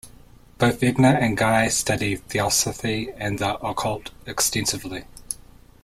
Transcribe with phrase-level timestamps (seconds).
[0.57, 5.05] Both Edna and Guy studied Theosophy and the occult extensively.